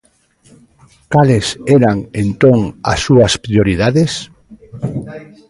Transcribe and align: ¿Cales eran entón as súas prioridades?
¿Cales 1.13 1.45
eran 1.77 1.97
entón 2.23 2.59
as 2.91 2.99
súas 3.05 3.33
prioridades? 3.45 4.11